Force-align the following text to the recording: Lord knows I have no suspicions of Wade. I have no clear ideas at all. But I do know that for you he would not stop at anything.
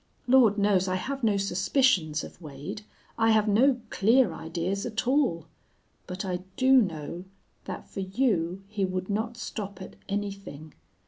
Lord 0.25 0.57
knows 0.57 0.87
I 0.87 0.95
have 0.95 1.23
no 1.23 1.37
suspicions 1.37 2.23
of 2.23 2.41
Wade. 2.41 2.81
I 3.19 3.29
have 3.29 3.47
no 3.47 3.79
clear 3.91 4.33
ideas 4.33 4.83
at 4.83 5.05
all. 5.05 5.45
But 6.07 6.25
I 6.25 6.37
do 6.57 6.81
know 6.81 7.25
that 7.65 7.87
for 7.87 7.99
you 7.99 8.63
he 8.67 8.83
would 8.83 9.11
not 9.11 9.37
stop 9.37 9.79
at 9.79 9.95
anything. 10.09 10.73